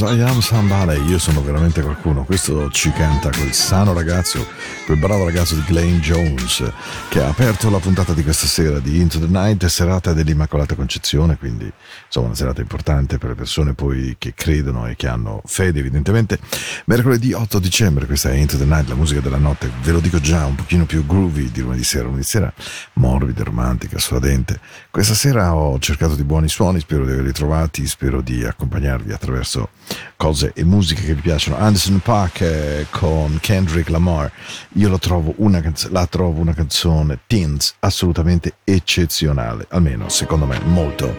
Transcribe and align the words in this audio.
I 0.00 0.20
am 0.20 0.40
somebody, 0.40 1.10
io 1.10 1.18
sono 1.18 1.42
veramente 1.42 1.82
qualcuno. 1.82 2.24
Questo 2.24 2.70
ci 2.70 2.92
canta 2.92 3.30
quel 3.30 3.52
sano 3.52 3.92
ragazzo, 3.92 4.46
quel 4.88 5.00
bravo 5.00 5.24
ragazzo 5.24 5.54
di 5.54 5.60
Glenn 5.66 5.98
Jones 5.98 6.64
che 7.10 7.20
ha 7.20 7.28
aperto 7.28 7.68
la 7.68 7.78
puntata 7.78 8.14
di 8.14 8.22
questa 8.22 8.46
sera 8.46 8.78
di 8.78 8.98
Into 8.98 9.18
the 9.18 9.26
Night, 9.28 9.66
serata 9.66 10.14
dell'Immacolata 10.14 10.74
Concezione, 10.74 11.36
quindi 11.36 11.70
insomma 12.06 12.28
una 12.28 12.34
serata 12.34 12.62
importante 12.62 13.18
per 13.18 13.28
le 13.28 13.34
persone 13.34 13.74
poi 13.74 14.16
che 14.18 14.32
credono 14.34 14.86
e 14.86 14.96
che 14.96 15.06
hanno 15.06 15.42
fede 15.44 15.80
evidentemente. 15.80 16.38
Mercoledì 16.86 17.34
8 17.34 17.58
dicembre, 17.58 18.06
questa 18.06 18.30
è 18.30 18.36
Into 18.36 18.56
the 18.56 18.64
Night, 18.64 18.88
la 18.88 18.94
musica 18.94 19.20
della 19.20 19.36
notte, 19.36 19.70
ve 19.82 19.92
lo 19.92 20.00
dico 20.00 20.20
già, 20.20 20.46
un 20.46 20.54
pochino 20.54 20.86
più 20.86 21.04
groovy 21.04 21.50
di 21.50 21.60
lunedì 21.60 21.84
sera, 21.84 22.04
lunedì 22.04 22.24
sera 22.24 22.50
morbida, 22.94 23.44
romantica, 23.44 23.98
suadente. 23.98 24.58
Questa 24.90 25.12
sera 25.12 25.54
ho 25.54 25.78
cercato 25.80 26.14
di 26.14 26.24
buoni 26.24 26.48
suoni, 26.48 26.80
spero 26.80 27.04
di 27.04 27.12
averli 27.12 27.32
trovati, 27.32 27.86
spero 27.86 28.22
di 28.22 28.42
accompagnarvi 28.42 29.12
attraverso 29.12 29.68
cose 30.16 30.52
e 30.54 30.64
musiche 30.64 31.04
che 31.04 31.14
vi 31.14 31.20
piacciono. 31.20 31.58
Anderson 31.58 32.00
Park 32.00 32.40
eh, 32.40 32.86
con 32.90 33.38
Kendrick 33.40 33.88
Lamar, 33.90 34.32
io 34.78 34.88
lo 34.88 34.98
trovo 34.98 35.34
una 35.38 35.60
canz- 35.60 35.88
la 35.90 36.06
trovo 36.06 36.40
una 36.40 36.54
canzone 36.54 37.18
teens 37.26 37.74
assolutamente 37.80 38.58
eccezionale, 38.62 39.66
almeno 39.70 40.08
secondo 40.08 40.46
me 40.46 40.60
molto. 40.60 41.14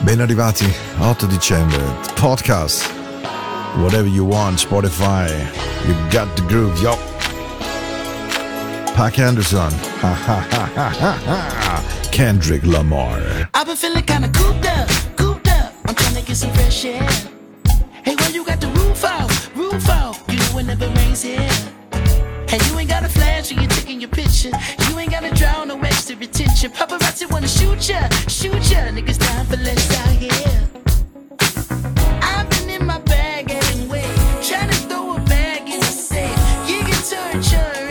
Ben 0.00 0.20
arrivati, 0.20 0.70
8 0.98 1.26
dicembre, 1.26 1.80
podcast, 2.14 2.86
whatever 3.78 4.06
you 4.06 4.26
want, 4.26 4.58
Spotify, 4.58 5.30
you 5.86 5.94
got 6.10 6.28
the 6.34 6.42
groove, 6.46 6.78
yo. 6.82 6.96
Pac 8.94 9.18
Anderson, 9.18 9.72
ha 10.00 10.12
ha 10.12 10.44
ha 10.50 10.68
ha 10.74 10.90
ha 10.90 11.82
Kendrick 12.10 12.64
Lamar. 12.64 13.48
I've 13.54 13.64
been 13.64 13.76
feeling 13.76 14.04
kinda 14.04 14.28
cooped 14.28 14.66
up, 14.66 14.88
cooped 15.16 15.48
up. 15.48 15.72
I'm 15.86 15.94
trying 15.94 16.16
to 16.16 16.22
get 16.22 16.36
some 16.36 16.52
fresh 16.52 16.84
air. 16.84 17.06
Hey, 18.04 18.14
why 18.14 18.28
you 18.28 18.44
got 18.44 18.60
the 18.60 18.68
roof 18.68 19.04
out, 19.04 19.30
roof 19.54 19.88
out? 19.88 20.25
You 20.56 20.62
know 20.62 20.72
it 20.72 20.78
never 20.78 20.94
rains 20.94 21.20
here. 21.20 21.38
Hey, 22.48 22.58
you 22.66 22.78
ain't 22.78 22.88
got 22.88 23.04
a 23.04 23.10
flash 23.10 23.52
when 23.52 23.60
you're 23.60 23.70
taking 23.70 24.00
your 24.00 24.08
picture. 24.08 24.50
You 24.88 24.98
ain't 24.98 25.10
gotta 25.10 25.28
draw 25.34 25.64
no 25.64 25.78
extra 25.80 26.16
attention. 26.16 26.70
Paparazzi 26.70 27.30
wanna 27.30 27.46
shoot 27.46 27.86
ya, 27.86 28.08
shoot 28.26 28.70
ya. 28.70 28.88
Niggas 28.88 29.18
time 29.18 29.44
for 29.44 29.58
less 29.58 29.84
out 30.00 30.08
here. 30.16 30.68
I've 32.22 32.48
been 32.48 32.70
in 32.70 32.86
my 32.86 32.98
bag 33.00 33.50
anyway, 33.50 34.08
trying 34.42 34.70
to 34.70 34.76
throw 34.88 35.16
a 35.16 35.20
bag 35.20 35.68
in 35.68 35.80
the 35.80 35.84
safe. 35.84 36.38
You 36.66 36.80
can 36.88 37.02
turn 37.04 37.42
your 37.52 37.85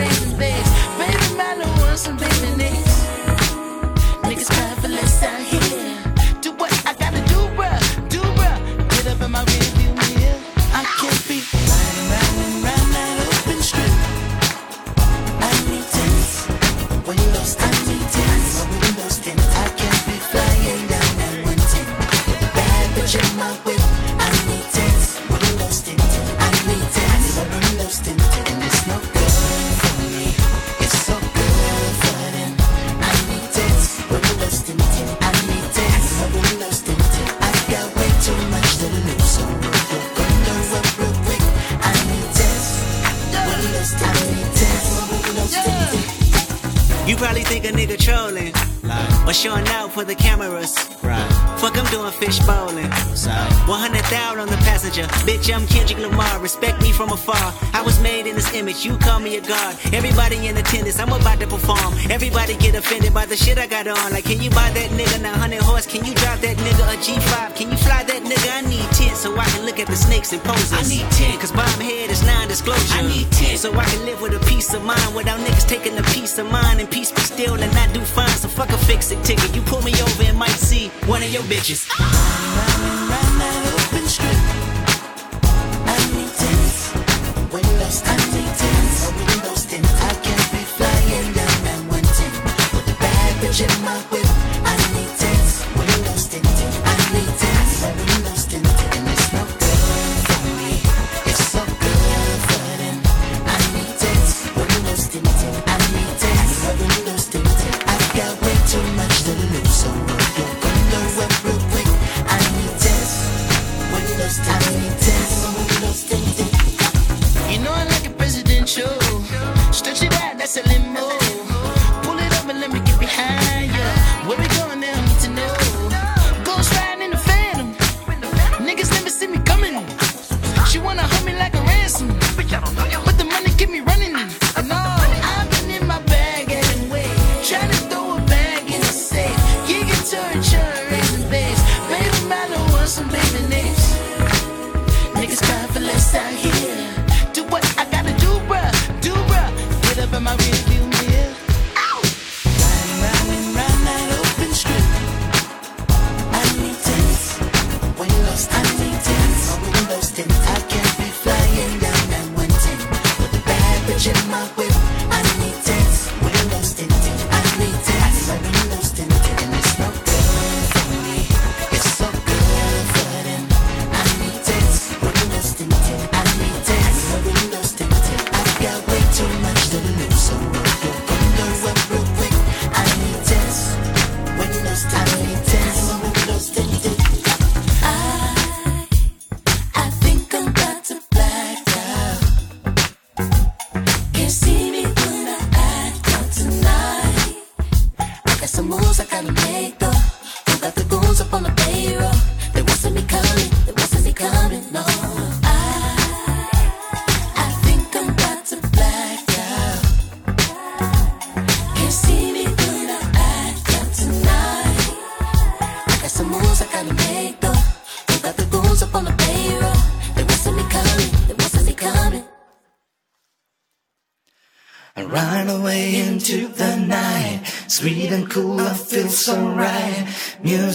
far. 57.25 57.53
I 57.73 57.81
was 57.81 57.99
made 57.99 58.27
in 58.27 58.35
this 58.35 58.53
image, 58.53 58.85
you 58.85 58.97
call 58.97 59.19
me 59.19 59.37
a 59.37 59.41
god. 59.41 59.75
Everybody 59.91 60.47
in 60.47 60.55
attendance, 60.57 60.99
I'm 60.99 61.09
about 61.09 61.39
to 61.39 61.47
perform. 61.47 61.91
Everybody 62.09 62.55
get 62.57 62.75
offended 62.75 63.13
by 63.13 63.25
the 63.25 63.35
shit 63.35 63.57
I 63.57 63.65
got 63.65 63.87
on. 63.87 64.11
Like, 64.13 64.25
can 64.25 64.39
you 64.41 64.51
buy 64.51 64.69
that 64.77 64.89
nigga 64.93 65.21
900 65.21 65.61
horse? 65.61 65.87
Can 65.87 66.05
you 66.05 66.13
drive 66.13 66.41
that 66.41 66.55
nigga 66.57 66.85
a 66.93 66.97
G5? 67.01 67.55
Can 67.57 67.71
you 67.71 67.77
fly 67.77 68.03
that 68.03 68.21
nigga? 68.21 68.49
I 68.53 68.61
need 68.61 68.87
10 68.93 69.15
so 69.15 69.35
I 69.35 69.45
can 69.45 69.65
look 69.65 69.79
at 69.79 69.87
the 69.87 69.95
snakes 69.95 70.33
and 70.33 70.41
poses. 70.43 70.73
I 70.73 70.83
need 70.87 71.09
10 71.11 71.39
cause 71.39 71.51
bomb 71.51 71.81
head 71.81 72.11
is 72.11 72.21
non 72.23 72.47
disclosure. 72.47 72.93
I 72.93 73.01
need 73.01 73.31
10 73.31 73.57
so 73.57 73.73
I 73.73 73.85
can 73.85 74.05
live 74.05 74.21
with 74.21 74.33
a 74.39 74.45
peace 74.45 74.71
of 74.73 74.83
mind 74.83 75.15
without 75.15 75.39
niggas 75.39 75.67
taking 75.67 75.97
a 75.97 76.03
piece 76.13 76.37
of 76.37 76.45
mind 76.51 76.79
and 76.79 76.89
peace 76.89 77.11
be 77.11 77.21
still 77.21 77.55
and 77.55 77.71
I 77.73 77.91
do 77.91 78.01
fine. 78.01 78.37
So 78.37 78.47
fuck 78.47 78.69
a 78.69 78.77
fix 78.85 79.09
it 79.11 79.23
ticket. 79.23 79.55
You 79.55 79.63
pull 79.63 79.81
me 79.81 79.93
over 79.93 80.23
and 80.23 80.37
might 80.37 80.59
see 80.69 80.89
one 81.09 81.23
of 81.23 81.31
your 81.33 81.43
bitches. 81.43 81.89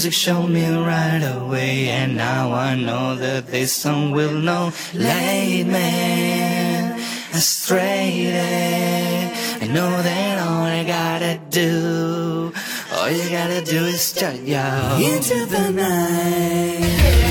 music 0.00 0.14
showed 0.14 0.48
me 0.48 0.66
right 0.66 1.22
away, 1.22 1.90
and 1.90 2.16
now 2.16 2.54
I 2.54 2.74
know 2.74 3.16
that 3.16 3.48
this 3.48 3.74
song 3.74 4.12
will 4.12 4.32
not 4.32 4.72
lead 4.94 5.66
me 5.66 7.04
astray. 7.34 8.32
I 9.60 9.66
know 9.66 9.90
that 10.00 10.38
all 10.38 10.62
I 10.62 10.84
gotta 10.84 11.38
do, 11.50 12.50
all 12.94 13.10
you 13.10 13.28
gotta 13.28 13.60
do 13.60 13.84
is 13.84 14.10
turn 14.14 14.46
yo 14.46 14.96
into 14.96 15.44
the 15.44 15.70
night. 15.70 17.29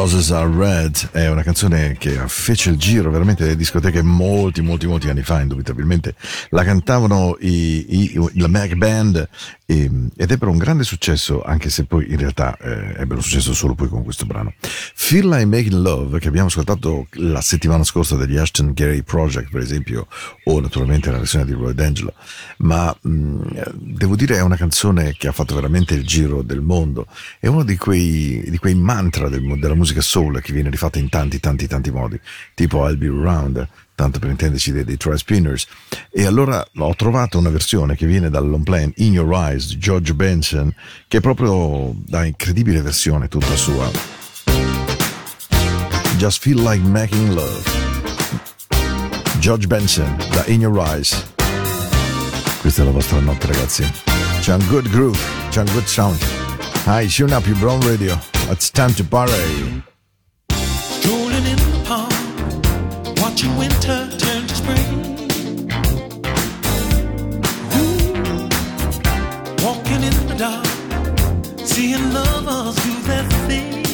Roses 0.00 0.32
Are 0.32 0.48
Red, 0.48 0.94
canzone 1.60 1.96
che 1.98 2.18
fece 2.26 2.70
il 2.70 2.78
giro 2.78 3.10
veramente 3.10 3.42
delle 3.42 3.56
discoteche 3.56 4.00
molti, 4.00 4.62
molti, 4.62 4.86
molti 4.86 5.10
anni 5.10 5.22
fa, 5.22 5.40
indubitabilmente. 5.40 6.14
La 6.50 6.64
cantavano 6.64 7.36
i, 7.40 8.12
i, 8.14 8.30
la 8.34 8.48
Mac 8.48 8.74
Band 8.74 9.28
e, 9.66 9.90
ed 10.16 10.30
ebbero 10.30 10.50
un 10.50 10.56
grande 10.56 10.84
successo, 10.84 11.42
anche 11.42 11.68
se 11.68 11.84
poi 11.84 12.10
in 12.10 12.16
realtà 12.16 12.56
eh, 12.56 12.94
ebbero 12.96 13.20
successo 13.20 13.52
solo 13.52 13.74
poi 13.74 13.88
con 13.88 14.02
questo 14.02 14.24
brano. 14.24 14.54
Feel 14.60 15.28
Like 15.28 15.44
Making 15.44 15.82
Love, 15.82 16.18
che 16.18 16.28
abbiamo 16.28 16.48
ascoltato 16.48 17.06
la 17.12 17.40
settimana 17.40 17.84
scorsa 17.84 18.16
degli 18.16 18.36
Ashton 18.36 18.72
Gary 18.72 19.02
Project, 19.02 19.50
per 19.50 19.60
esempio, 19.60 20.06
o 20.44 20.60
naturalmente 20.60 21.10
la 21.10 21.18
versione 21.18 21.44
di 21.44 21.52
Roy 21.52 21.74
D'Angelo, 21.74 22.14
ma 22.58 22.94
mh, 22.98 23.40
devo 23.74 24.16
dire 24.16 24.36
è 24.36 24.42
una 24.42 24.56
canzone 24.56 25.14
che 25.16 25.28
ha 25.28 25.32
fatto 25.32 25.54
veramente 25.54 25.94
il 25.94 26.06
giro 26.06 26.42
del 26.42 26.62
mondo. 26.62 27.06
È 27.38 27.46
uno 27.46 27.64
di 27.64 27.76
quei, 27.76 28.44
di 28.48 28.58
quei 28.58 28.74
mantra 28.74 29.28
del, 29.28 29.58
della 29.58 29.74
musica 29.74 30.00
soul 30.00 30.40
che 30.40 30.52
viene 30.52 30.70
rifatta 30.70 30.98
in 30.98 31.08
tanti, 31.08 31.38
tanti, 31.38 31.48
tanti 31.56 31.90
modi, 31.90 32.20
tipo 32.54 32.86
I'll 32.88 32.96
Be 32.96 33.06
Around 33.06 33.68
tanto 34.00 34.18
per 34.18 34.30
intenderci 34.30 34.72
dei, 34.72 34.84
dei 34.84 34.96
Tri 34.96 35.18
Spinners. 35.18 35.66
E 36.10 36.24
allora 36.24 36.66
ho 36.76 36.94
trovato 36.94 37.36
una 37.36 37.50
versione 37.50 37.96
che 37.96 38.06
viene 38.06 38.30
dal 38.30 38.48
long 38.48 38.64
play 38.64 38.90
In 38.96 39.12
Your 39.12 39.30
Eyes 39.30 39.68
di 39.68 39.78
George 39.78 40.14
Benson, 40.14 40.74
che 41.06 41.18
è 41.18 41.20
proprio 41.20 41.92
da 41.94 42.24
incredibile 42.24 42.80
versione 42.80 43.28
tutta 43.28 43.54
sua. 43.56 43.90
Just 46.16 46.40
Feel 46.40 46.62
Like 46.62 46.86
Making 46.86 47.32
Love. 47.32 47.62
George 49.38 49.66
Benson 49.66 50.16
da 50.30 50.44
In 50.46 50.60
Your 50.60 50.78
Eyes. 50.78 51.32
Questa 52.60 52.82
è 52.82 52.84
la 52.84 52.90
vostra 52.90 53.20
notte, 53.20 53.46
ragazzi. 53.46 53.84
C'è 54.40 54.54
un 54.54 54.66
good 54.68 54.88
groove, 54.88 55.18
c'è 55.50 55.60
un 55.60 55.72
good 55.72 55.84
sound. 55.84 56.18
Hi, 56.86 57.06
tune 57.06 57.34
up 57.34 57.46
your 57.46 57.58
brown 57.58 57.80
radio. 57.86 58.18
It's 58.50 58.70
time 58.70 58.94
to 58.94 59.04
party. 59.04 59.88
Winter 63.48 64.08
turn 64.18 64.46
to 64.46 64.54
spring. 64.54 65.16
Walking 69.64 70.02
in 70.02 70.16
the 70.26 70.34
dark, 70.36 70.66
seeing 71.66 72.12
lovers 72.12 72.76
do 72.84 72.92
their 73.02 73.24
thing. 73.46 73.89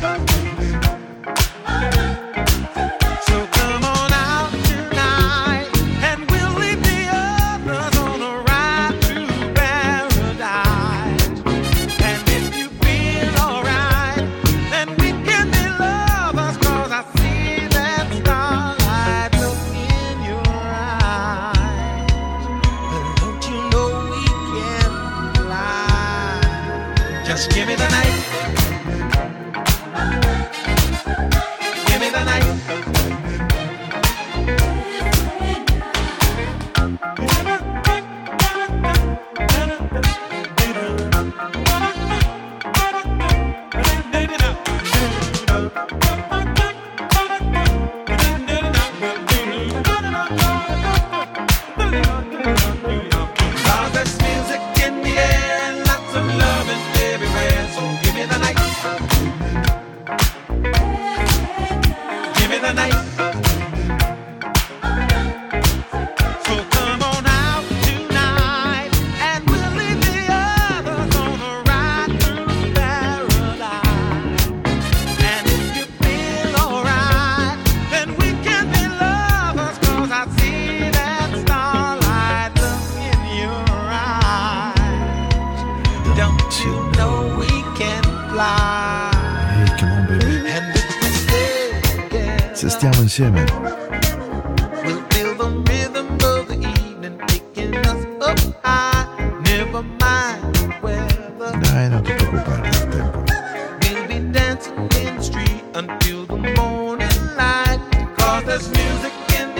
Me 0.00 0.47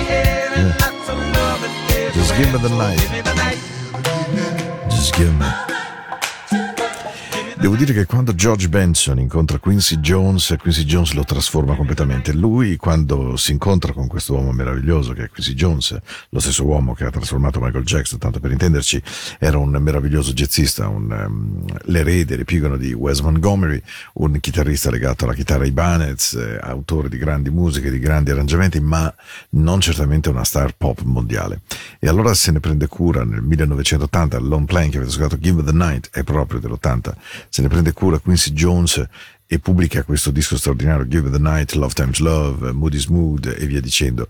Yeah. 0.09 0.77
lots 0.81 1.09
of 1.09 1.19
love 1.19 1.63
and 1.65 1.75
everywhere. 1.91 2.13
Just 2.13 2.37
give 2.37 2.53
me 2.53 2.59
the 2.59 2.69
So 2.69 2.79
night. 2.79 2.99
Give 3.01 3.13
me 3.13 3.21
the 3.21 3.35
night. 3.35 4.91
Just 4.91 5.15
give 5.15 5.39
me. 5.39 5.78
Devo 7.61 7.75
dire 7.75 7.93
che 7.93 8.07
quando 8.07 8.37
George 8.37 8.69
Benson 8.69 9.19
incontra 9.19 9.59
Quincy 9.59 9.97
Jones, 9.97 10.55
Quincy 10.61 10.85
Jones 10.85 11.13
lo 11.15 11.25
trasforma 11.25 11.75
completamente. 11.75 12.33
Lui, 12.33 12.77
quando 12.77 13.37
si 13.37 13.51
incontra 13.51 13.93
con 13.93 14.07
questo 14.07 14.35
uomo 14.35 14.53
meraviglioso 14.53 15.13
che 15.13 15.25
è 15.25 15.29
Quincy 15.29 15.55
Jones, 15.55 15.99
lo 16.29 16.39
stesso 16.39 16.65
uomo 16.65 16.95
che 16.95 17.05
ha 17.05 17.11
trasformato 17.11 17.59
Michael 17.59 17.83
Jackson, 17.83 18.21
tanto 18.21 18.39
per 18.39 18.53
intenderci, 18.53 19.03
era 19.41 19.59
un 19.59 19.71
meraviglioso 19.71 20.33
jazzista, 20.33 20.87
un, 20.87 21.11
um, 21.11 21.65
l'erede, 21.87 22.37
l'epigono 22.37 22.77
di 22.77 22.93
Wes 22.93 23.19
Montgomery, 23.21 23.83
un 24.15 24.39
chitarrista 24.39 24.89
legato 24.89 25.25
alla 25.25 25.35
chitarra 25.35 25.67
Ibanez, 25.67 26.35
eh, 26.35 26.61
autore 26.63 27.09
di 27.09 27.19
grandi 27.19 27.51
musiche, 27.51 27.91
di 27.91 27.99
grandi 27.99 28.31
arrangiamenti, 28.31 28.79
ma 28.79 29.13
non 29.51 29.81
certamente 29.81 30.29
una 30.29 30.45
star 30.45 30.77
pop 30.77 31.01
mondiale. 31.03 31.63
E 31.99 32.07
allora 32.07 32.33
se 32.35 32.53
ne 32.53 32.61
prende 32.61 32.87
cura 32.87 33.25
nel 33.25 33.43
1980, 33.43 34.37
il 34.37 34.47
long 34.47 34.65
playing 34.65 34.93
che 34.93 34.99
avete 34.99 35.13
ascoltato, 35.13 35.41
Give 35.41 35.65
the 35.65 35.73
Night, 35.73 36.09
è 36.13 36.23
proprio 36.23 36.61
dell'80, 36.61 37.13
se 37.49 37.63
ne 37.63 37.69
prende 37.69 37.93
cura 37.93 38.19
Quincy 38.19 38.53
Jones 38.53 39.07
e 39.47 39.59
pubblica 39.59 40.03
questo 40.03 40.31
disco 40.31 40.59
straordinario, 40.59 41.09
Give 41.09 41.31
the 41.31 41.39
Night, 41.39 41.73
Love 41.73 41.95
Times 41.95 42.19
Love, 42.19 42.73
Moody's 42.73 43.07
Mood 43.07 43.55
e 43.59 43.67
via 43.67 43.81
dicendo. 43.81 44.29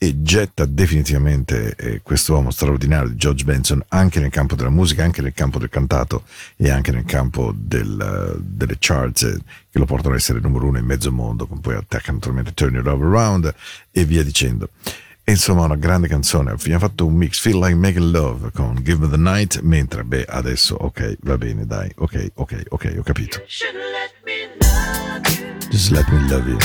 E 0.00 0.22
getta 0.22 0.64
definitivamente 0.64 1.74
eh, 1.74 2.02
quest'uomo 2.02 2.52
straordinario 2.52 3.08
di 3.08 3.16
George 3.16 3.42
Benson 3.42 3.82
anche 3.88 4.20
nel 4.20 4.30
campo 4.30 4.54
della 4.54 4.70
musica, 4.70 5.02
anche 5.02 5.22
nel 5.22 5.32
campo 5.32 5.58
del 5.58 5.70
cantato 5.70 6.22
e 6.56 6.70
anche 6.70 6.92
nel 6.92 7.04
campo 7.04 7.52
del, 7.56 7.98
eh, 7.98 8.40
delle 8.40 8.76
charts 8.78 9.22
eh, 9.22 9.38
che 9.70 9.78
lo 9.78 9.86
portano 9.86 10.14
ad 10.14 10.20
essere 10.20 10.38
numero 10.38 10.66
uno 10.66 10.78
in 10.78 10.84
mezzo 10.84 11.10
mondo, 11.10 11.48
con 11.48 11.60
poi 11.60 11.74
attacca 11.74 12.12
naturalmente 12.12 12.54
Turn 12.54 12.76
It 12.76 12.86
Over 12.86 13.06
Around 13.08 13.54
e 13.90 14.04
via 14.04 14.22
dicendo. 14.22 14.68
E 15.28 15.32
insomma, 15.32 15.64
una 15.64 15.76
grande 15.76 16.08
canzone. 16.08 16.52
Abbiamo 16.52 16.78
fatto 16.78 17.04
un 17.04 17.12
mix, 17.12 17.38
Feel 17.38 17.58
Like 17.58 17.74
Making 17.74 18.12
Love 18.12 18.50
con 18.50 18.80
Give 18.82 19.04
Me 19.04 19.10
the 19.10 19.18
Night, 19.18 19.60
mentre, 19.60 20.02
beh, 20.02 20.24
adesso, 20.26 20.74
ok, 20.74 21.18
va 21.20 21.36
bene, 21.36 21.66
dai, 21.66 21.92
ok, 21.96 22.30
ok, 22.36 22.62
ok, 22.70 22.94
ho 22.96 23.02
capito. 23.02 23.38
Just 25.68 25.90
let 25.90 26.08
me 26.08 26.26
love 26.30 26.48
you, 26.48 26.56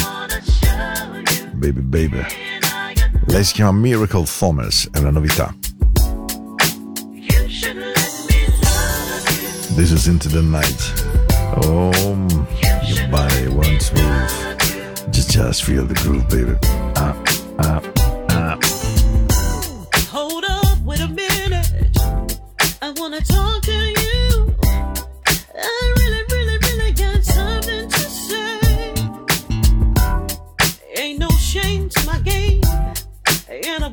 baby, 1.56 1.82
baby. 1.82 2.26
Lei 3.26 3.43
si 3.43 3.52
chiama 3.52 3.78
Miracle 3.78 4.23
Thomas, 4.23 4.88
è 4.93 4.99
una 4.99 5.12
novità. 5.12 5.54
This 9.76 9.91
is 9.91 10.06
Into 10.06 10.30
the 10.30 10.41
Night. 10.41 10.93
Oh, 11.65 11.91
your 12.86 13.10
body 13.10 13.47
wants 13.47 13.91
move. 13.91 14.56
Just, 15.10 15.32
just 15.32 15.63
feel 15.65 15.86
the 15.86 15.95
groove, 15.95 16.26
baby. 16.30 16.58
Ah, 16.95 17.13
ah, 17.58 17.82
ah. 18.43 18.58
Hold 20.12 20.43
up, 20.45 20.77
wait 20.84 20.99
a 20.99 21.08
minute. 21.08 21.67
I 22.82 22.91
wanna 22.97 23.21
talk 23.21 23.62
to 23.63 23.71
you. 23.71 24.56
I 25.56 25.93
really, 25.99 26.23
really, 26.34 26.58
really 26.67 26.91
got 26.91 27.23
something 27.23 27.89
to 27.89 28.03
say. 28.27 28.60
Ain't 30.97 31.19
no 31.19 31.29
shame 31.29 31.89
to 31.89 32.06
my 32.06 32.19
game, 32.19 32.62
and 33.49 33.84
I 33.86 33.89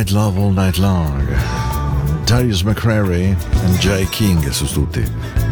Night 0.00 0.12
Love, 0.12 0.38
All 0.38 0.50
Night 0.50 0.78
Long. 0.78 1.26
Darius 2.24 2.62
McCrary 2.62 3.36
e 3.36 3.78
Jay 3.80 4.08
King 4.08 4.48
su 4.48 4.64
tutti. 4.64 5.04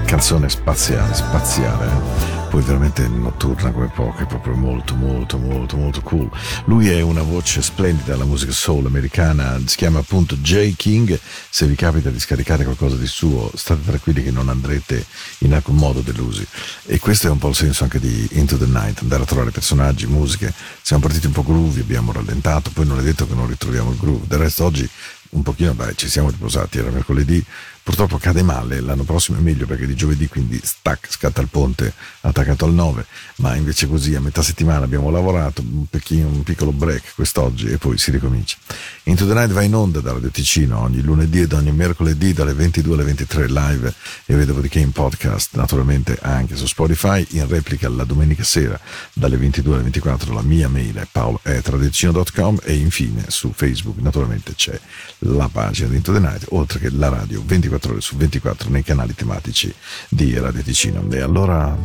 Canzone 0.07 0.49
spaziale, 0.49 1.13
spaziale. 1.13 2.38
Poi 2.49 2.63
veramente 2.63 3.07
notturna 3.07 3.71
come 3.71 3.91
poche, 3.95 4.25
proprio 4.25 4.55
molto, 4.55 4.95
molto, 4.95 5.37
molto, 5.37 5.77
molto 5.77 6.01
cool. 6.01 6.31
Lui 6.65 6.89
è 6.89 7.03
una 7.03 7.23
voce 7.23 7.61
splendida 7.61 8.15
alla 8.15 8.25
musica 8.25 8.53
soul 8.53 8.87
americana, 8.87 9.61
si 9.67 9.77
chiama 9.77 9.99
appunto 9.99 10.35
Jay 10.37 10.75
King. 10.75 11.19
Se 11.51 11.67
vi 11.67 11.75
capita 11.75 12.09
di 12.09 12.19
scaricare 12.19 12.65
qualcosa 12.65 12.97
di 12.97 13.07
suo, 13.07 13.51
state 13.55 13.83
tranquilli 13.85 14.23
che 14.23 14.31
non 14.31 14.49
andrete 14.49 15.05
in 15.41 15.53
alcun 15.53 15.77
modo 15.77 16.01
delusi. 16.01 16.47
E 16.87 16.99
questo 16.99 17.27
è 17.27 17.31
un 17.31 17.39
po' 17.39 17.49
il 17.49 17.55
senso 17.55 17.85
anche 17.85 18.01
di 18.01 18.27
Into 18.33 18.57
the 18.57 18.67
Night, 18.67 19.01
andare 19.03 19.25
a 19.25 19.27
trovare 19.27 19.51
personaggi, 19.51 20.07
musiche. 20.07 20.53
Siamo 20.81 21.03
partiti 21.03 21.27
un 21.27 21.33
po' 21.33 21.43
groovy, 21.43 21.81
abbiamo 21.81 22.13
rallentato, 22.13 22.71
poi 22.71 22.87
non 22.87 22.99
è 22.99 23.03
detto 23.03 23.27
che 23.27 23.35
non 23.35 23.47
ritroviamo 23.47 23.91
il 23.91 23.99
groove. 23.99 24.27
Del 24.27 24.39
resto 24.39 24.65
oggi 24.65 24.89
un 25.31 25.43
pochino, 25.43 25.75
dai, 25.75 25.95
ci 25.97 26.09
siamo 26.09 26.31
riposati, 26.31 26.79
era 26.79 26.91
mercoledì, 26.91 27.45
purtroppo 27.89 28.19
cade 28.19 28.43
male, 28.43 28.81
l'anno 28.81 29.03
prossimo 29.03 29.39
è 29.39 29.41
meglio 29.41 29.65
perché 29.65 29.87
di 29.87 29.95
giovedì 29.95 30.29
quindi 30.29 30.61
stack, 30.63 31.11
scatta 31.11 31.41
il 31.41 31.49
ponte 31.49 31.95
attaccato 32.21 32.67
al 32.67 32.75
9, 32.75 33.07
ma 33.37 33.55
invece 33.55 33.89
così 33.89 34.15
a 34.15 34.21
metà 34.21 34.43
settimana 34.43 34.85
abbiamo 34.85 35.09
lavorato, 35.09 35.63
un, 35.63 35.87
pecchino, 35.89 36.29
un 36.29 36.43
piccolo 36.43 36.71
break 36.71 37.15
quest'oggi 37.15 37.69
e 37.69 37.79
poi 37.79 37.97
si 37.97 38.11
ricomincia. 38.11 38.59
Into 39.05 39.27
the 39.27 39.33
Night 39.33 39.53
va 39.53 39.63
in 39.63 39.75
onda 39.75 40.01
da 40.01 40.13
Radio 40.13 40.29
Ticino 40.29 40.81
ogni 40.81 41.01
lunedì 41.01 41.41
ed 41.41 41.55
ogni 41.55 41.73
mercoledì 41.73 42.35
dalle 42.35 42.53
22 42.53 42.93
alle 42.93 43.05
23 43.05 43.47
live 43.47 43.95
e 44.27 44.45
dopodiché 44.45 44.81
in 44.81 44.93
podcast, 44.93 45.57
naturalmente 45.57 46.19
anche 46.21 46.57
su 46.57 46.67
Spotify, 46.67 47.27
in 47.31 47.49
replica 47.49 47.89
la 47.89 48.05
domenica 48.05 48.45
sera 48.45 48.79
dalle 49.15 49.39
22 49.39 49.73
alle 49.73 49.83
24 49.85 50.35
la 50.35 50.43
mia 50.43 50.69
mail 50.69 50.95
è 50.97 51.07
paolo.radioticino.com 51.11 52.59
e 52.65 52.75
infine 52.75 53.25
su 53.29 53.51
Facebook 53.55 53.97
naturalmente 54.01 54.55
c'è 54.55 54.79
la 55.21 55.49
pagina 55.51 55.89
di 55.89 55.97
Into 55.97 56.13
the 56.13 56.19
Night, 56.19 56.45
oltre 56.51 56.81
che 56.81 56.91
la 56.91 57.09
radio 57.09 57.43
24 57.43 57.77
ore 57.87 58.01
su 58.01 58.17
24 58.17 58.71
nei 58.71 58.83
canali 58.83 59.15
tematici 59.15 59.73
di 60.09 60.39
Radio 60.39 60.63
Ticino. 60.63 61.05
E 61.11 61.21
allora, 61.21 61.77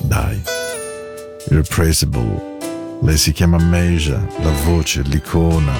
dai, 0.00 0.42
Irrepressible, 1.50 2.58
lei 3.02 3.18
si 3.18 3.32
chiama 3.32 3.58
Meja, 3.58 4.26
la 4.42 4.50
voce, 4.64 5.02
l'icona, 5.02 5.74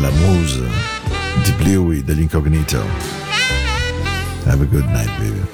la 0.00 0.10
musa 0.10 0.66
di 1.42 1.52
Bluey 1.52 2.02
degli 2.02 2.20
Incognito. 2.20 2.82
Have 4.46 4.62
a 4.62 4.66
good 4.66 4.88
night, 4.90 5.10
baby. 5.18 5.44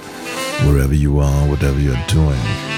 Wherever 0.64 0.94
you 0.94 1.18
are, 1.20 1.46
whatever 1.48 1.78
you're 1.78 2.04
doing. 2.06 2.71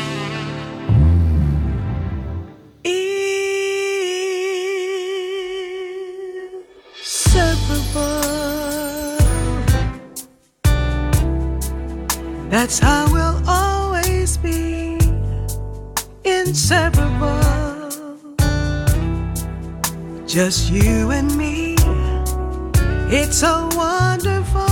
That's 12.56 12.78
how 12.78 13.12
we'll 13.12 13.42
always 13.48 14.36
be 14.36 14.96
inseparable. 16.22 17.40
Just 20.24 20.70
you 20.70 21.10
and 21.10 21.36
me. 21.36 21.74
It's 23.10 23.38
so 23.38 23.68
wonderful 23.74 24.68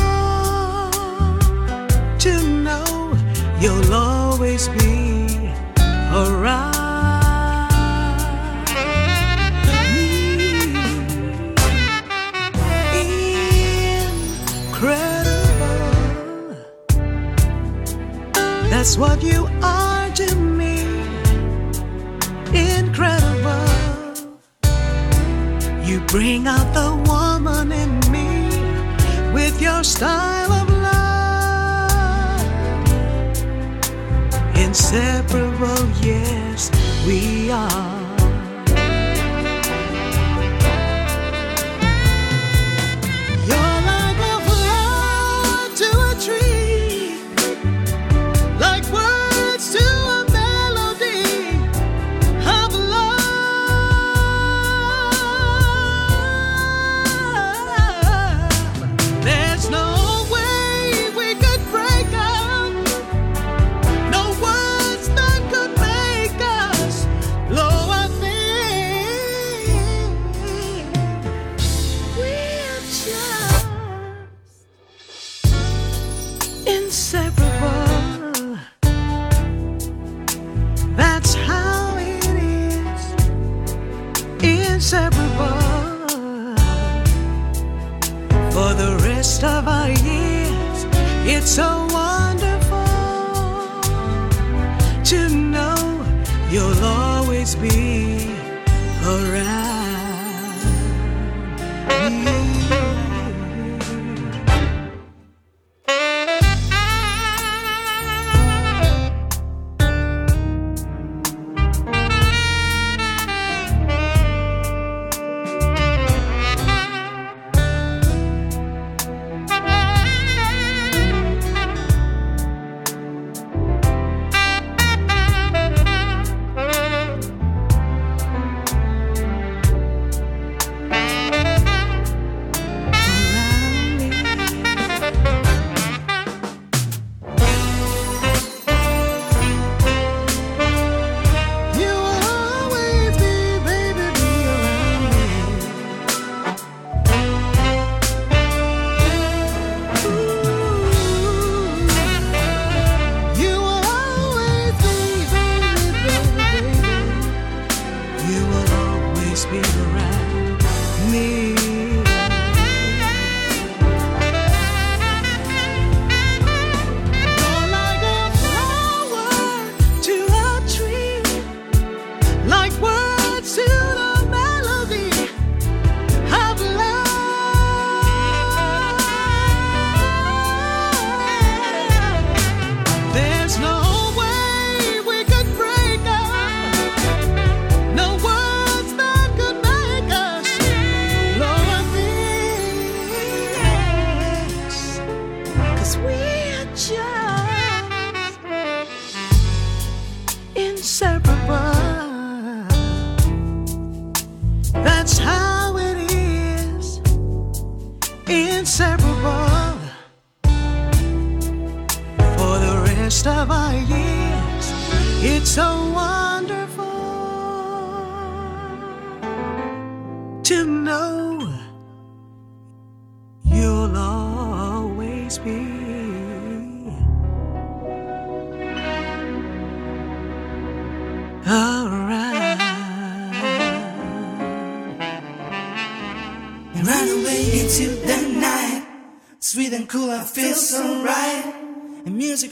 to 2.21 2.47
know 2.47 3.19
you'll 3.61 3.93
always 3.93 4.69
be 4.69 5.51
around. 6.15 6.72
That's 18.83 18.99
what 18.99 19.23
you 19.23 19.47
are 19.63 20.11
to 20.11 20.35
me. 20.35 20.81
Incredible. 22.53 23.69
You 25.85 26.01
bring 26.09 26.49
out 26.49 26.75
the 26.75 26.91
woman 27.07 27.71
in 27.71 28.01
me 28.11 28.49
with 29.33 29.63
your 29.63 29.85
style 29.85 30.51
of 30.51 30.69
love. 30.89 32.43
Inseparable, 34.57 35.87
yes, 36.03 36.69
we 37.07 37.53
are. 37.53 38.02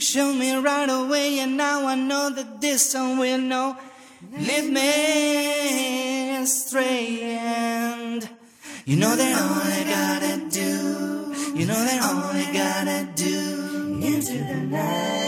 Showed 0.01 0.33
me 0.33 0.55
right 0.55 0.89
away, 0.89 1.39
and 1.39 1.57
now 1.57 1.85
I 1.85 1.95
know 1.95 2.29
that 2.31 2.59
this 2.59 2.91
song 2.91 3.19
will 3.19 3.37
know. 3.37 3.77
Lead 4.31 4.71
me 4.71 6.37
astray, 6.37 7.21
and 7.21 8.27
you 8.85 8.97
know 8.97 9.15
that 9.15 9.41
all 9.41 9.61
I 9.61 9.83
gotta 9.83 10.49
do, 10.49 11.33
you 11.57 11.65
know 11.65 11.73
that 11.73 12.01
all 12.01 12.23
I 12.33 12.51
gotta 12.51 13.07
do 13.15 13.99
into 14.03 14.33
the 14.33 14.55
night. 14.55 15.19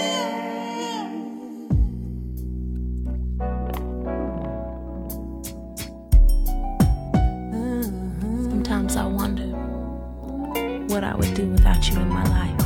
Sometimes 8.49 8.95
I 8.95 9.05
wonder 9.05 9.47
what 10.87 11.03
I 11.03 11.15
would 11.15 11.33
do 11.35 11.49
without 11.49 11.87
you 11.89 11.99
in 11.99 12.09
my 12.09 12.23
life. 12.23 12.62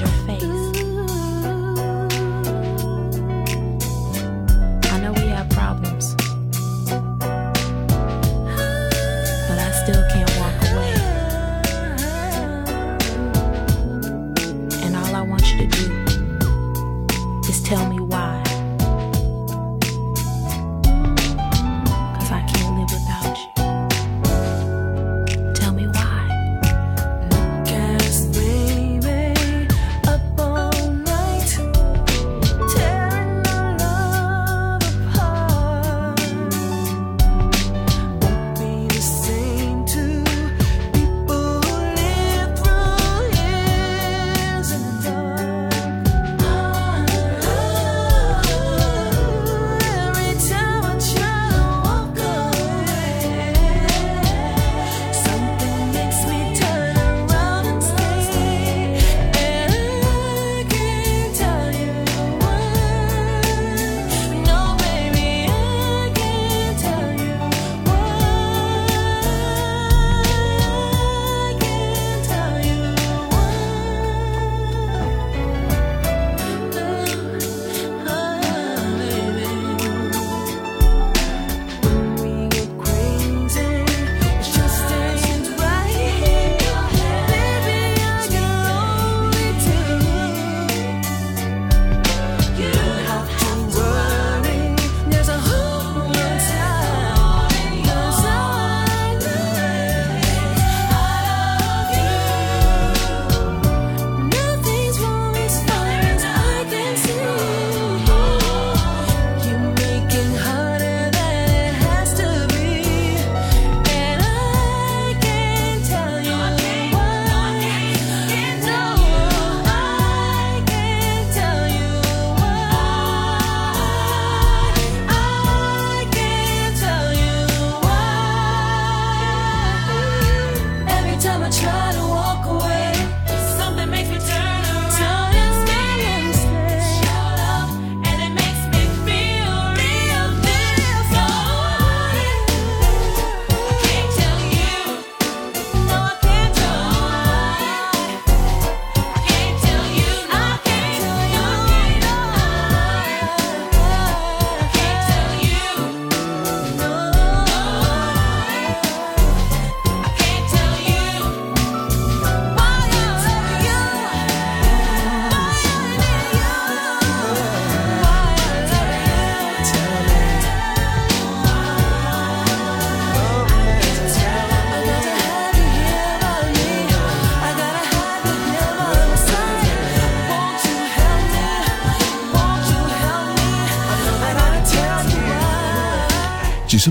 Your 0.00 0.08
face. 0.26 0.53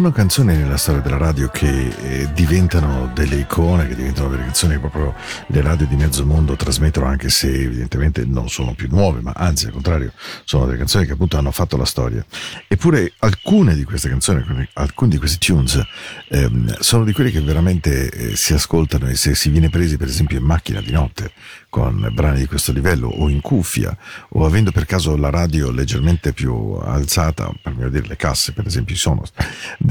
Sono 0.03 0.15
canzoni 0.15 0.57
nella 0.57 0.75
storia 0.75 0.99
della 0.99 1.15
radio 1.15 1.47
che 1.47 1.87
eh, 1.87 2.29
diventano 2.33 3.09
delle 3.13 3.37
icone, 3.37 3.87
che 3.87 3.95
diventano 3.95 4.27
delle 4.27 4.43
canzoni 4.43 4.73
che 4.73 4.79
proprio 4.79 5.13
le 5.47 5.61
radio 5.61 5.85
di 5.85 5.95
mezzo 5.95 6.25
mondo 6.25 6.57
trasmettono 6.57 7.05
anche 7.05 7.29
se 7.29 7.47
evidentemente 7.47 8.25
non 8.25 8.49
sono 8.49 8.73
più 8.73 8.89
nuove, 8.89 9.21
ma 9.21 9.31
anzi 9.33 9.67
al 9.67 9.71
contrario 9.71 10.11
sono 10.43 10.65
delle 10.65 10.77
canzoni 10.77 11.05
che 11.05 11.13
appunto 11.13 11.37
hanno 11.37 11.51
fatto 11.51 11.77
la 11.77 11.85
storia. 11.85 12.21
Eppure 12.67 13.13
alcune 13.19 13.75
di 13.75 13.85
queste 13.85 14.09
canzoni, 14.09 14.43
alcuni- 14.73 15.11
di 15.11 15.17
questi 15.17 15.37
tunes 15.37 15.81
ehm, 16.27 16.79
sono 16.79 17.05
di 17.05 17.13
quelli 17.13 17.31
che 17.31 17.39
veramente 17.39 18.09
eh, 18.09 18.35
si 18.35 18.51
ascoltano 18.51 19.07
e 19.07 19.15
se 19.15 19.35
si 19.35 19.49
viene 19.49 19.69
presi 19.69 19.95
per 19.95 20.09
esempio 20.09 20.37
in 20.37 20.43
macchina 20.43 20.81
di 20.81 20.91
notte 20.91 21.31
con 21.69 22.11
brani 22.13 22.39
di 22.39 22.45
questo 22.45 22.71
livello 22.71 23.07
o 23.07 23.29
in 23.29 23.41
cuffia 23.41 23.97
o 24.29 24.45
avendo 24.45 24.71
per 24.71 24.85
caso 24.85 25.15
la 25.15 25.29
radio 25.29 25.71
leggermente 25.71 26.31
più 26.31 26.73
alzata, 26.73 27.51
per 27.61 27.73
meglio 27.73 27.89
dire 27.89 28.05
le 28.05 28.15
casse 28.15 28.51
per 28.51 28.67
esempio 28.67 28.95
sono 28.95 29.23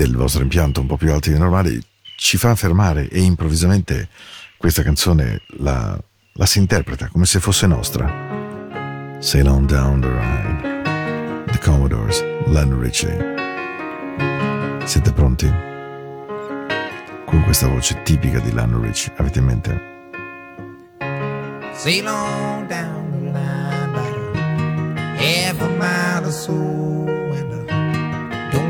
del 0.02 0.16
vostro 0.16 0.42
impianto 0.42 0.80
un 0.80 0.88
po' 0.88 0.96
più 0.96 1.12
alti 1.12 1.30
dei 1.30 1.38
normali, 1.38 1.80
ci 2.16 2.36
fa 2.36 2.56
fermare 2.56 3.08
e 3.08 3.20
improvvisamente 3.20 4.08
questa 4.56 4.82
canzone 4.82 5.42
la, 5.58 5.96
la 6.34 6.46
si 6.46 6.58
interpreta 6.58 7.06
come 7.06 7.24
se 7.24 7.38
fosse 7.38 7.68
nostra. 7.68 9.16
Sail 9.20 9.46
on 9.46 9.64
down 9.66 10.00
the 10.00 10.08
Rhine, 10.08 11.44
The 11.46 11.58
Commodores, 11.58 12.20
Len 12.46 12.80
Ritchie. 12.80 13.34
Siete 14.84 15.12
pronti? 15.12 15.48
Con 17.24 17.44
questa 17.44 17.68
voce 17.68 18.02
tipica 18.02 18.40
di 18.40 18.52
Lano 18.52 18.80
Ritchie, 18.80 19.12
avete 19.16 19.38
in 19.38 19.44
mente? 19.44 19.80
Sail 21.74 22.08
on 22.08 22.66
down 22.66 23.10
the 23.12 23.30
line, 23.30 23.94
about 23.94 24.36
half 25.16 25.60
a 25.60 25.68
mile 25.68 26.26
or 26.26 26.32
so. 26.32 26.91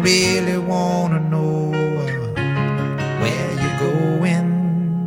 really 0.02 0.58
wanna 0.58 1.20
know 1.20 1.70
where 3.20 3.50
you're 3.62 3.78
going. 3.78 5.04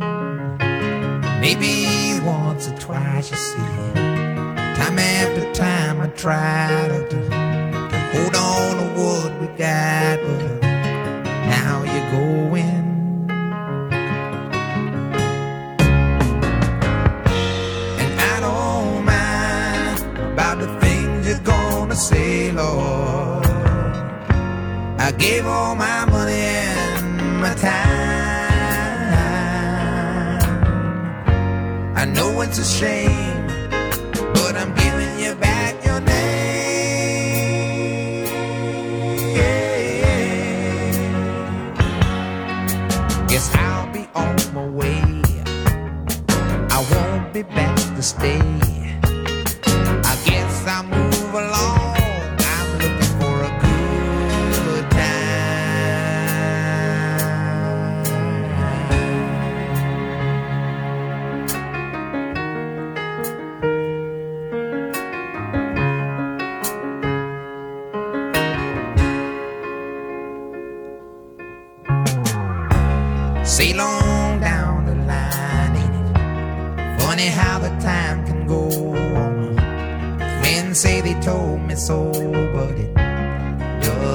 Maybe 1.38 2.18
once 2.24 2.68
or 2.68 2.76
twice, 2.78 3.30
you 3.30 3.36
see. 3.36 3.92
Time 3.94 4.98
after 4.98 5.52
time, 5.52 6.00
I 6.00 6.06
try 6.08 6.88
to, 6.88 7.08
to 7.10 7.18
hold 8.12 8.34
on 8.36 8.76
to 8.78 8.86
what 9.00 9.40
we 9.40 9.46
got, 9.58 10.18
but 10.22 10.62
now 10.62 11.82
you're 11.82 12.10
going. 12.10 12.86
And 18.00 18.20
I 18.32 18.40
don't 18.40 19.04
mind 19.04 20.32
about 20.32 20.58
the 20.58 20.68
things 20.80 21.28
you're 21.28 21.38
gonna 21.40 21.94
say, 21.94 22.50
Lord 22.50 23.05
gave 25.18 25.46
all 25.46 25.74
my 25.74 26.04
money 26.06 26.32
and 26.32 27.40
my 27.40 27.54
time. 27.54 27.76
I 31.96 32.04
know 32.04 32.40
it's 32.42 32.58
a 32.58 32.64
shame, 32.64 33.46
but 34.34 34.56
I'm 34.56 34.74
giving 34.74 35.18
you 35.18 35.34
back 35.36 35.84
your 35.84 36.00
name. 36.00 36.16
Yeah. 39.36 39.66
Guess 43.28 43.54
I'll 43.54 43.92
be 43.92 44.08
on 44.14 44.36
my 44.54 44.66
way. 44.66 45.22
I 46.70 46.78
won't 46.92 47.32
be 47.32 47.42
back 47.42 47.76
to 47.96 48.02
stay. 48.02 48.65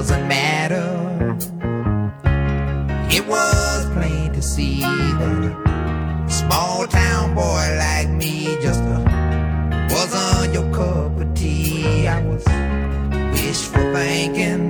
doesn't 0.02 0.28
matter. 0.28 1.38
It 3.16 3.24
was 3.28 3.86
plain 3.94 4.34
to 4.34 4.42
see 4.42 4.82
that 4.82 5.44
a 6.26 6.32
small 6.32 6.88
town 6.88 7.36
boy 7.36 7.66
like 7.78 8.10
me 8.10 8.58
just 8.64 8.82
uh, 8.82 9.00
wasn't 9.92 10.56
your 10.56 10.68
cup 10.74 11.20
of 11.22 11.32
tea. 11.36 12.08
I 12.08 12.20
was 12.24 12.44
wishful 13.32 13.94
thinking. 13.94 14.61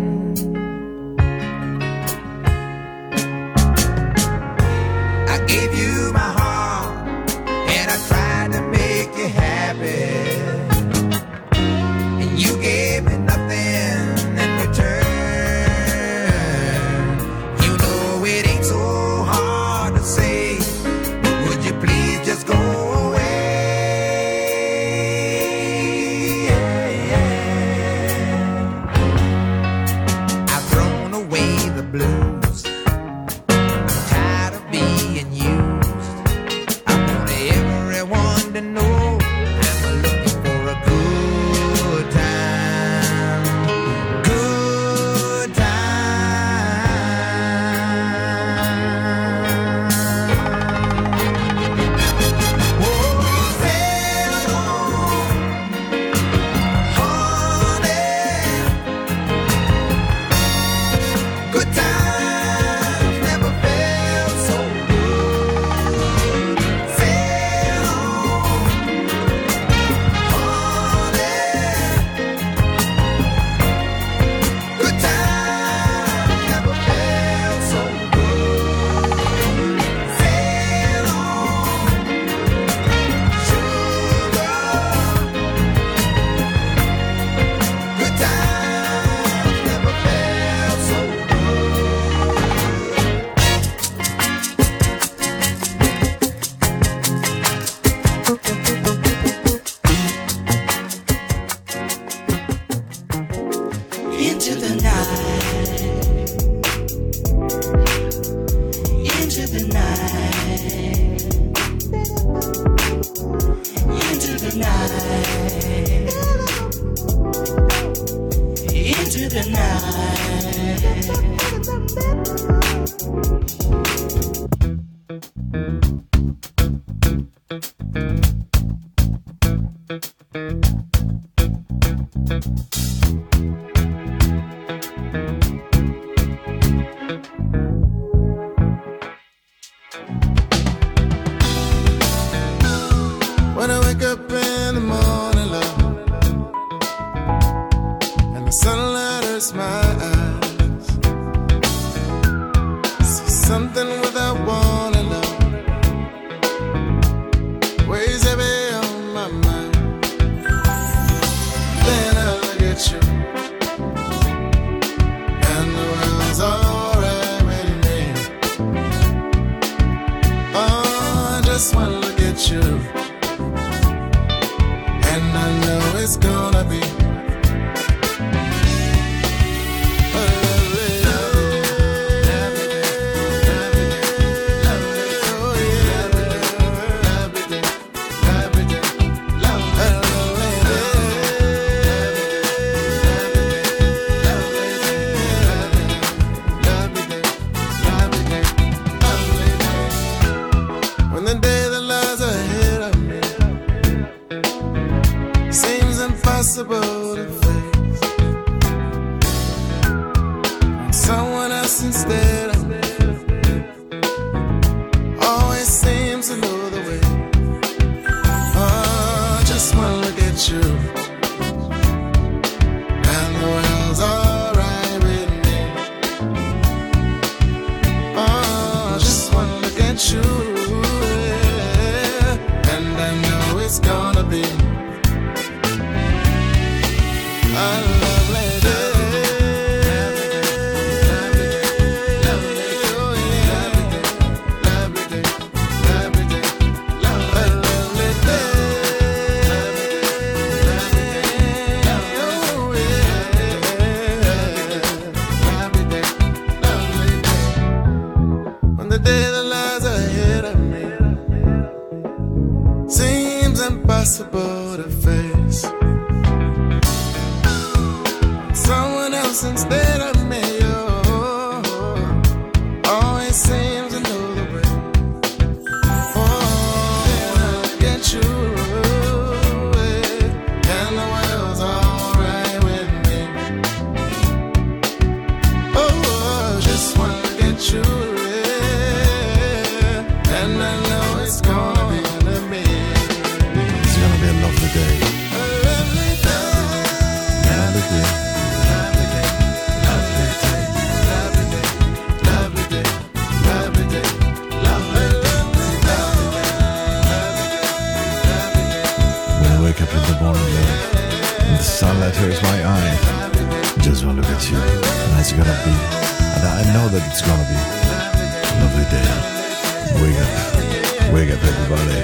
frega 321.22 321.36
te 321.38 321.68
vale. 321.68 322.02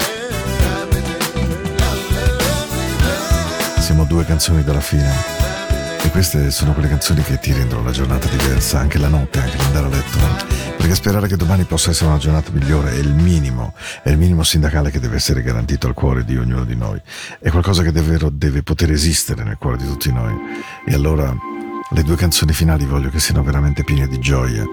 Siamo 3.80 4.03
due 4.03 4.24
canzoni 4.26 4.63
dalla 4.63 4.80
fine 4.80 5.11
e 6.03 6.09
queste 6.11 6.51
sono 6.51 6.74
quelle 6.74 6.88
canzoni 6.88 7.24
che 7.24 7.39
ti 7.39 7.51
rendono 7.51 7.84
la 7.84 7.91
giornata 7.91 8.28
diversa, 8.28 8.80
anche 8.80 8.99
la 8.99 9.07
notte, 9.07 9.39
anche 9.39 9.57
l'andare 9.57 9.86
a 9.88 9.89
letto. 9.89 10.18
Perché 10.78 10.93
sperare 10.93 11.28
che 11.28 11.36
domani 11.36 11.63
possa 11.63 11.89
essere 11.89 12.09
una 12.09 12.20
giornata 12.20 12.51
migliore 12.51 12.91
è 12.91 12.97
il 12.97 13.13
minimo, 13.13 13.74
è 14.03 14.09
il 14.09 14.18
minimo 14.18 14.43
sindacale 14.43 14.91
che 14.91 14.99
deve 14.99 15.15
essere 15.15 15.41
garantito 15.41 15.88
al 15.88 15.93
cuore 15.93 16.24
di 16.24 16.38
ognuno 16.38 16.63
di 16.63 16.76
noi. 16.76 17.01
È 17.39 17.49
qualcosa 17.49 17.82
che 17.82 17.91
davvero 17.91 18.30
deve 18.30 18.61
poter 18.61 18.91
esistere 18.91 19.43
nel 19.43 19.57
cuore 19.57 19.78
di 19.78 19.88
tutti 19.88 20.11
noi. 20.11 20.34
E 20.86 20.93
allora 20.93 21.34
le 21.89 22.03
due 22.03 22.15
canzoni 22.15 22.53
finali 22.53 22.86
voglio 22.86 23.09
che 23.09 23.20
siano 23.20 23.41
veramente 23.41 23.84
piene 23.84 24.07
di 24.07 24.20
gioia 24.20 24.63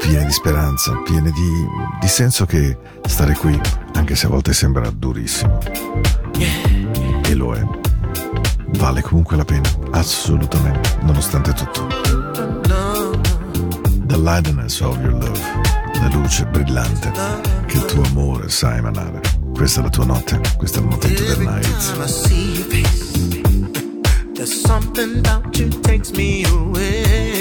piene 0.00 0.24
di 0.24 0.32
speranza, 0.32 0.92
piene 1.04 1.30
di, 1.30 1.66
di, 2.00 2.08
senso 2.08 2.46
che 2.46 2.76
stare 3.06 3.34
qui, 3.34 3.58
anche 3.94 4.16
se 4.16 4.26
a 4.26 4.30
volte 4.30 4.52
sembra 4.52 4.90
durissimo, 4.90 5.58
e 7.22 7.34
lo 7.34 7.54
è, 7.54 7.62
vale 8.78 9.02
comunque 9.02 9.36
la 9.36 9.44
pena, 9.44 9.68
assolutamente, 9.92 10.96
nonostante 11.02 11.52
tutto. 11.52 11.86
The 14.06 14.16
lightness 14.16 14.80
of 14.80 14.96
your 14.98 15.12
love, 15.12 15.40
la 16.00 16.08
luce 16.12 16.44
brillante 16.46 17.12
che 17.66 17.76
il 17.76 17.84
tuo 17.84 18.02
amore 18.04 18.48
sa 18.48 18.76
emanare. 18.76 19.20
Questa 19.54 19.80
è 19.80 19.82
la 19.82 19.90
tua 19.90 20.04
notte, 20.06 20.40
questa 20.56 20.80
è 20.80 20.82
la 20.82 20.88
notte 20.88 21.08
invernale. 21.08 21.68
There's 24.40 24.62
something 24.62 25.18
about 25.18 25.54
you 25.58 25.68
takes 25.82 26.12
me 26.12 26.44
away. 26.46 27.39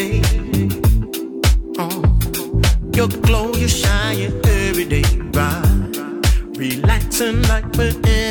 Your 2.99 3.07
glow, 3.07 3.53
you 3.53 3.69
shine, 3.69 4.29
everyday 4.43 5.03
bright. 5.31 5.95
Relaxing 6.57 7.41
like 7.43 7.63
we're 7.77 7.95
in 8.05 8.28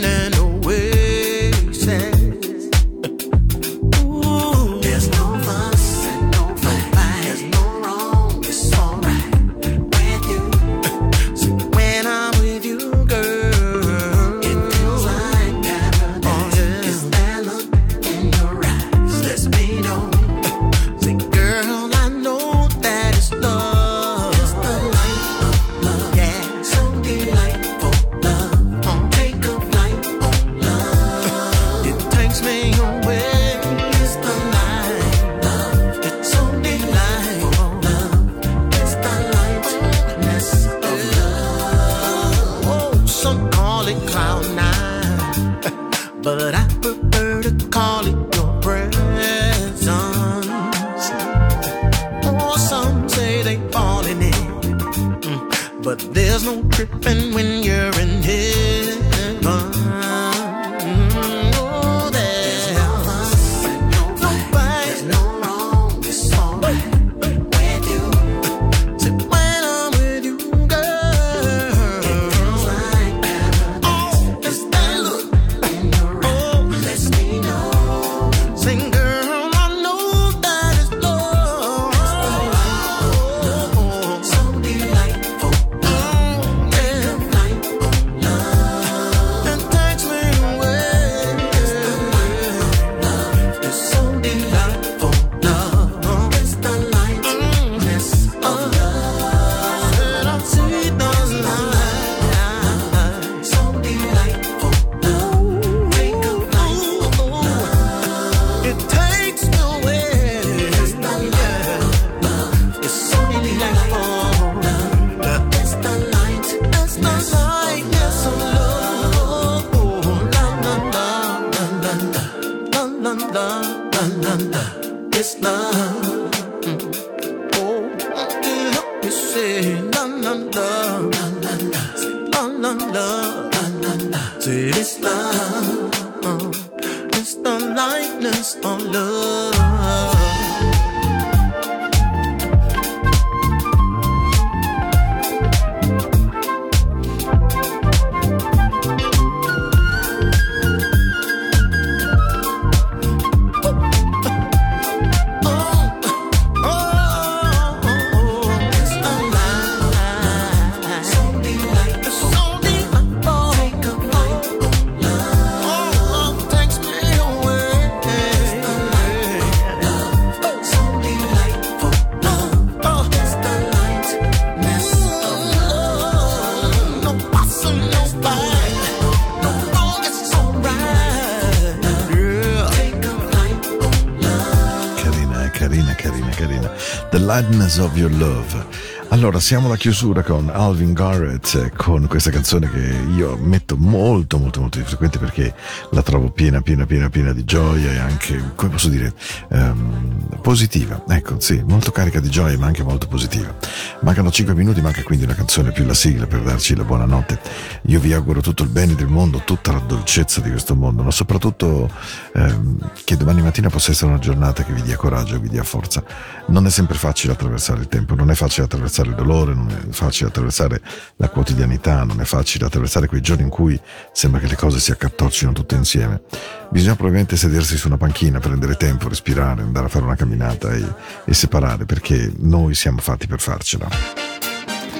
of 187.81 187.97
Your 187.97 188.11
Love. 188.11 188.68
Allora, 189.11 189.41
siamo 189.41 189.69
alla 189.69 189.77
chiusura 189.77 190.23
con 190.23 190.51
Alvin 190.53 190.93
Garrett, 190.93 191.55
eh, 191.55 191.73
con 191.75 192.07
questa 192.07 192.31
canzone 192.31 192.71
che 192.71 192.95
io 193.17 193.39
metto 193.41 193.75
molto, 193.79 194.37
molto, 194.37 194.61
molto 194.61 194.77
di 194.77 194.85
frequente 194.85 195.19
perché 195.19 195.55
la 195.93 196.03
trovo 196.03 196.31
piena, 196.31 196.61
piena, 196.61 196.85
piena, 196.85 197.09
piena 197.09 197.33
di 197.33 197.43
gioia 197.43 197.91
e 197.91 197.97
anche, 197.97 198.53
come 198.55 198.71
posso 198.71 198.91
dire, 198.91 199.15
ehm, 199.49 200.41
positiva. 200.43 201.05
Ecco, 201.09 201.41
sì, 201.41 201.63
molto 201.67 201.91
carica 201.91 202.21
di 202.21 202.29
gioia 202.29 202.59
ma 202.59 202.67
anche 202.67 202.83
molto 202.83 203.07
positiva. 203.07 203.57
Mancano 204.01 204.31
5 204.31 204.55
minuti, 204.55 204.83
manca 204.83 205.03
quindi 205.03 205.25
una 205.25 205.35
canzone 205.35 205.73
più 205.73 205.87
la 205.87 205.95
sigla 205.95 206.27
per 206.27 206.43
darci 206.43 206.77
la 206.77 206.85
buonanotte. 206.85 207.41
Io 207.87 208.01
vi 208.01 208.13
auguro 208.13 208.43
tutto 208.43 208.63
il 208.63 208.69
bene 208.69 208.95
del 208.95 209.09
mondo, 209.09 209.41
tutta 209.43 209.73
la 209.73 209.81
dolcezza 209.81 210.43
di 210.43 210.51
questo 210.51 210.75
mondo, 210.75 211.03
ma 211.03 211.11
soprattutto 211.11 211.91
ehm, 212.35 212.91
che 213.05 213.17
domani 213.17 213.41
mattina 213.41 213.71
possa 213.71 213.91
essere 213.91 214.11
una 214.11 214.21
giornata 214.21 214.63
che 214.65 214.73
vi 214.75 214.83
dia 214.83 214.97
coraggio, 214.97 215.41
vi 215.41 215.49
dia 215.49 215.65
forza. 215.65 216.05
Non 216.49 216.67
è 216.67 216.71
sempre 216.71 216.99
facile 216.99 217.33
attraversare 217.33 217.81
il 217.81 217.89
tempo, 217.89 218.15
non 218.15 218.31
è 218.31 218.35
facile 218.35 218.67
attraversare 218.67 218.97
il 219.03 219.14
dolore, 219.14 219.55
non 219.55 219.68
è 219.70 219.92
facile 219.92 220.28
attraversare 220.28 220.80
la 221.16 221.28
quotidianità, 221.28 222.05
non 222.05 222.20
è 222.20 222.24
facile 222.24 222.66
attraversare 222.66 223.07
quei 223.07 223.20
giorni 223.20 223.42
in 223.42 223.49
cui 223.49 223.78
sembra 224.12 224.40
che 224.40 224.46
le 224.46 224.57
cose 224.57 224.78
si 224.78 224.90
accartoccino 224.90 225.53
tutte 225.53 225.74
insieme. 225.74 226.22
Bisogna 226.70 226.94
probabilmente 226.94 227.36
sedersi 227.36 227.76
su 227.76 227.86
una 227.86 227.96
panchina, 227.96 228.38
prendere 228.38 228.76
tempo, 228.76 229.09
respirare, 229.09 229.62
andare 229.62 229.86
a 229.86 229.88
fare 229.88 230.05
una 230.05 230.16
camminata 230.16 230.72
e, 230.72 230.84
e 231.24 231.34
separare, 231.34 231.84
perché 231.84 232.32
noi 232.38 232.74
siamo 232.74 232.99
fatti 232.99 233.26
per 233.26 233.40
farcela. 233.40 233.88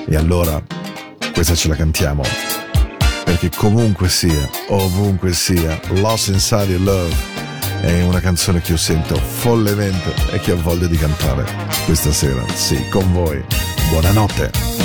E 0.07 0.17
allora, 0.17 0.63
questa 1.33 1.55
ce 1.55 1.69
la 1.69 1.77
cantiamo 1.77 2.23
perché 3.29 3.51
comunque 3.55 4.09
sia, 4.09 4.49
ovunque 4.69 5.35
sia, 5.35 5.79
Lost 5.97 6.29
Inside 6.29 6.65
Your 6.65 6.81
Love 6.81 7.15
è 7.83 8.03
una 8.03 8.21
canzone 8.21 8.61
che 8.61 8.73
io 8.73 8.79
sento 8.79 9.17
follemente 9.17 10.15
e 10.33 10.41
che 10.41 10.53
ho 10.53 10.61
voglia 10.63 10.87
di 10.87 10.97
cantare 10.97 11.45
questa 11.85 12.11
sera, 12.11 12.43
sì, 12.55 12.89
con 12.89 13.13
voi. 13.13 13.78
Buonanotte. 13.91 14.78